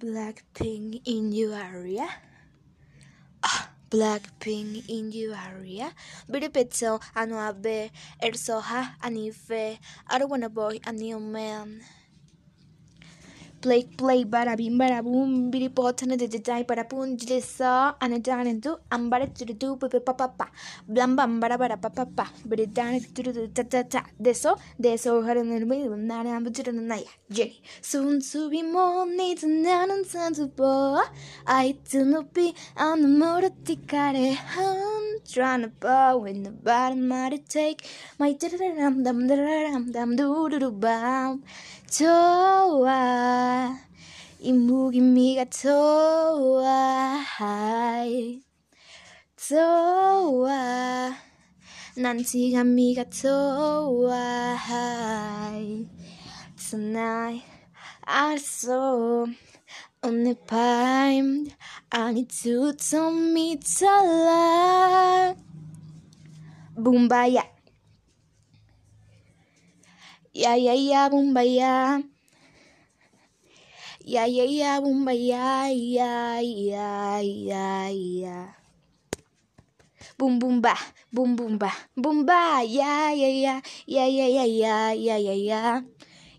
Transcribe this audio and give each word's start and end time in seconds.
Blackpink 0.00 1.04
in 1.04 1.28
your 1.30 1.52
area? 1.52 2.08
Ah, 3.44 3.68
Blackpink 3.92 4.88
in 4.88 5.12
your 5.12 5.36
area? 5.36 5.92
don't 7.26 7.44
Ersoha, 8.24 8.96
Anife, 9.04 9.76
Arwanaboy, 10.08 10.80
a 10.88 10.92
new 10.92 11.20
man 11.20 11.84
play 13.62 13.82
play 13.98 14.24
bara 14.24 14.56
bim 14.56 14.78
bara 14.78 15.02
boom 15.02 15.50
biri 15.52 15.68
potana 15.78 16.16
de 16.18 16.26
jai 16.48 16.62
bada 16.70 16.84
poon 16.90 17.16
jilisa 17.20 17.72
anajanandu 18.04 18.70
ambara 18.96 19.26
tu 19.38 19.44
tu 19.62 19.76
pa 19.80 19.88
pa 19.88 20.12
pa 20.20 20.26
pa, 20.38 20.46
blam 20.88 21.16
bam 21.16 21.40
bara 21.40 21.56
bara 21.62 21.76
pa 21.76 21.88
pa 21.96 22.04
pa. 22.16 22.26
Bidi 22.48 22.66
dan 22.76 23.00
tu 23.14 23.22
tu 23.22 23.46
ta 23.56 23.62
ta 23.72 23.82
ta 23.92 24.00
deso 24.26 24.52
deso 24.84 25.10
haran 25.26 25.46
nirmi 25.52 25.78
nana 26.10 26.30
ambu 26.38 26.50
chudu 26.56 26.72
naya 26.90 27.10
jenny 27.36 27.60
soon 27.90 28.20
to 28.20 28.48
be 28.50 28.62
more 28.62 29.06
needs 29.18 29.44
and 29.44 29.62
nan 29.62 30.04
san 30.12 30.32
to 30.38 30.46
bo 30.58 30.72
ai 31.56 31.68
tsunupi 31.88 32.46
anamora 32.88 33.50
tikare 33.66 34.26
ha. 34.54 34.89
The 35.24 35.32
trying 35.32 35.62
to 35.62 35.68
bow 35.68 36.24
in 36.24 36.42
the 36.42 36.50
bottom, 36.50 37.08
might 37.08 37.48
take 37.48 37.86
my 38.18 38.32
dam 38.32 39.02
dam 39.02 39.26
dam 39.28 39.92
dam 39.92 40.16
do 40.16 40.70
bam. 40.70 41.42
좋아 41.90 43.76
이 44.38 44.52
무기미가 44.52 45.46
좋아 45.46 47.20
좋아 49.36 50.48
난 51.96 52.22
지감미가 52.22 53.10
좋아 53.10 54.56
Tonight 56.56 57.44
알았 58.02 58.68
on 60.02 60.24
the 60.24 60.34
pine 60.34 61.52
I 61.92 62.12
need 62.12 62.30
to 62.44 62.72
tell 62.72 63.12
me 63.12 63.56
to 63.60 63.84
love. 63.84 65.36
Boombayah. 66.76 67.44
Yeah, 70.32 70.54
yeah, 70.56 70.72
yeah, 70.78 71.08
Boombayah. 71.12 72.00
Yeah, 74.00 74.24
yeah, 74.24 74.48
yeah, 74.48 74.80
Boombayah. 74.80 75.68
Yeah, 75.68 76.40
yeah, 76.40 77.20
yeah, 77.20 77.88
yeah. 77.90 78.46
Boom, 80.16 80.38
boom, 80.38 80.60
ba. 80.62 80.72
Boom, 81.12 81.36
boom, 81.36 81.58
ba. 81.58 81.72
Boom, 81.96 82.24
ba. 82.24 82.64
Yeah, 82.64 83.12
yeah, 83.12 83.28
yeah. 83.28 83.60
Yeah, 83.84 84.08
yeah, 84.08 84.28
yeah, 84.28 84.48
yeah, 84.48 84.92
yeah, 84.96 85.16
yeah, 85.18 85.36
yeah. 85.36 85.80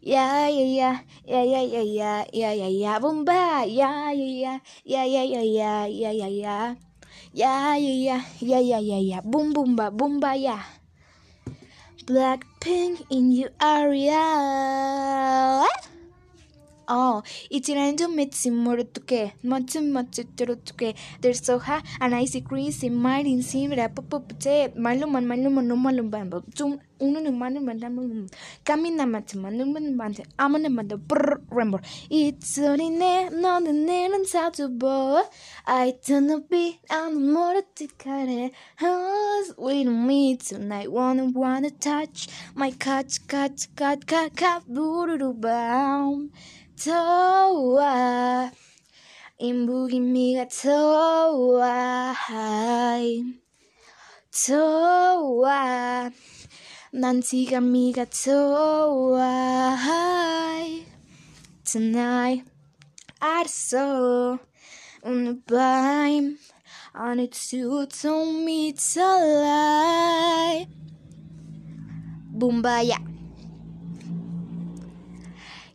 Ya 0.01 0.49
ya 0.49 0.65
ya, 0.65 0.91
ya 1.29 1.41
ya 1.45 1.61
ya 1.61 1.81
ya 1.85 2.13
ya 2.33 2.49
ya 2.57 2.69
ya, 2.73 2.97
boom 2.97 3.21
ba, 3.21 3.61
ya 3.69 4.09
ya 4.09 4.25
ya, 4.25 4.53
ya 4.81 5.05
ya 5.05 5.21
ya 5.21 5.41
ya 5.45 5.85
ya 5.85 6.09
ya 6.09 6.25
ya. 6.25 6.57
Ya 7.37 7.77
ya 7.77 7.93
ya, 7.93 8.17
ya 8.41 8.59
ya 8.65 8.79
ya 8.81 8.97
ya, 8.97 9.19
boom 9.21 9.53
boom 9.53 9.77
ba, 9.77 9.93
boom 9.93 10.17
ba 10.17 10.33
ya. 10.33 10.57
Blackpink 12.09 13.05
in 13.13 13.29
your 13.29 13.53
area. 13.61 14.25
all. 16.91 17.21
이치란조 17.49 18.09
메치모르투케 18.09 19.33
멋짐멋지뚜루투케 19.41 20.93
들소하 21.21 21.81
아나이시 21.99 22.43
크리시 22.43 22.89
마린 22.89 23.41
심라 23.41 23.87
뽀뽀뽀체 23.89 24.73
말로만 24.75 25.27
말로만 25.27 25.67
노말로 25.67 26.09
반보 26.09 26.41
좀 26.53 26.77
오는 26.99 27.25
음만을 27.25 27.61
만나면 27.61 28.29
까민나 28.63 29.05
음, 29.05 29.11
맞지만 29.11 29.57
눈만 29.57 29.95
만세 29.97 30.23
아무나 30.37 30.69
만나 30.69 30.95
브르르. 31.07 31.40
remember. 31.51 31.81
It's 32.09 32.57
only 32.59 32.89
내 32.89 33.29
너는 33.29 33.85
내는 33.85 34.23
사두보 34.25 35.23
I 35.65 35.99
turn 35.99 36.27
to 36.27 36.47
be 36.47 36.79
아무 36.89 37.19
모르듯하네 37.19 38.51
Who's 38.79 39.53
with 39.57 39.87
me 39.87 40.37
tonight? 40.37 40.91
Wanna 40.91 41.31
wanna 41.35 41.69
touch 41.69 42.27
My 42.55 42.71
catch 42.71 43.27
catch 43.27 43.67
catch 43.75 44.05
catch 44.07 44.35
catch 44.35 44.65
부르르밤 44.73 46.31
더워 46.83 48.51
인부기미가 49.37 50.47
더워 50.47 51.61
더워 54.31 55.49
난 56.93 57.21
지가 57.21 57.61
미가 57.61 58.05
좋아 58.05 59.75
tonight 61.71 62.43
I 63.23 63.47
saw 63.47 64.35
on 65.07 65.39
the 65.47 66.35
I 66.91 67.15
need 67.15 67.31
to 67.31 67.85
tell 67.87 68.27
me 68.27 68.73
to 68.75 68.99
lie. 68.99 70.67
Boombayah. 72.35 72.99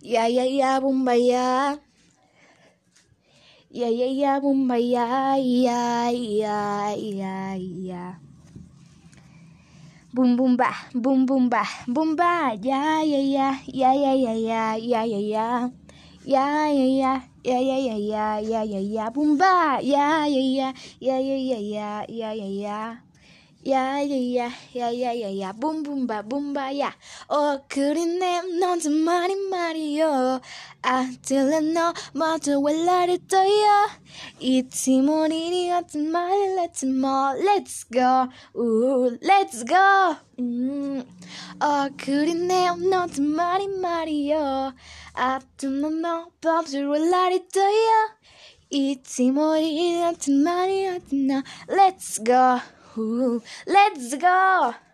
Yeah, 0.04 0.28
yeah, 0.28 0.44
yeah, 0.44 0.76
Boombayah. 0.84 1.80
Yeah, 3.72 3.88
yeah, 3.88 4.12
yeah, 4.12 4.36
Boombayah. 4.36 5.40
Yeah, 5.40 6.10
yeah, 6.12 6.92
yeah, 6.92 7.54
yeah. 7.56 8.14
Boom, 10.12 10.36
boom, 10.36 10.56
ba, 10.56 10.76
boom, 10.92 11.24
boom, 11.24 11.48
ba, 11.48 11.64
boom, 11.88 12.16
ba. 12.16 12.52
Yeah, 12.60 13.00
yeah, 13.00 13.24
yeah, 13.24 13.56
yeah, 13.64 13.92
yeah, 13.96 14.12
yeah, 14.12 14.76
yeah, 14.76 15.04
yeah, 15.04 15.24
yeah. 15.24 15.85
ya. 16.25 16.69
Ya 16.69 16.69
ya 16.69 16.85
ya 17.43 17.57
ya 17.59 17.59
ya 17.59 17.77
ya 17.77 17.97
ya 17.97 18.41
ya 18.41 18.61
ya 18.63 18.79
ya. 18.79 19.05
Boom 19.09 19.37
ba. 19.37 19.79
Ya 19.81 20.25
ya 20.27 20.41
ya 20.41 20.69
ya 20.99 21.17
ya 21.17 21.37
ya 21.37 21.59
ya 21.59 22.05
ya 22.07 22.29
ya 22.33 22.47
ya. 22.47 23.11
Ya 23.61 24.01
ya 24.01 24.17
ya 24.17 24.49
ya 24.73 24.89
ya 24.89 25.13
ya 25.13 25.29
ya 25.29 25.53
boom 25.53 25.85
boom 25.85 26.09
ba 26.09 26.25
boom 26.25 26.49
ba 26.49 26.73
ya 26.73 26.97
어 27.29 27.61
그리네 27.69 28.57
넌 28.57 28.79
정말이 28.79 29.35
말이여 29.35 30.41
아 30.81 31.07
들려 31.21 31.61
너 31.61 31.93
모두 32.11 32.59
왜 32.59 32.73
나를 32.73 33.19
떠요 33.27 33.85
잊지 34.39 35.01
못이니 35.01 35.71
어떤 35.73 36.09
말을 36.09 36.57
했지 36.57 36.87
뭐 36.87 37.37
Let's 37.37 37.85
go 37.93 38.33
우 38.55 39.15
Let's 39.21 39.61
go 39.61 40.17
음, 40.39 41.05
어 41.61 41.87
그리네 41.95 42.65
넌 42.89 43.07
정말이 43.11 43.67
말이여 43.67 44.73
아 45.04 45.04
들려 45.04 45.04
너 45.04 45.04
모두 45.04 45.04
왜 45.04 45.04
나를 45.04 45.04
떠요 45.04 45.04
After 45.18 45.70
my 45.70 45.88
mouth 45.88 46.28
pops, 46.42 46.74
we'll 46.74 47.10
light 47.10 47.40
Attımına 47.46 47.56
babzırlar 47.56 48.20
It's 48.70 49.18
İtimori 49.18 50.04
attımani 50.04 51.00
tonight. 51.10 51.46
Let's 51.68 52.18
go, 52.18 52.60
Ooh, 52.98 53.40
let's 53.66 54.18
go 54.18 54.85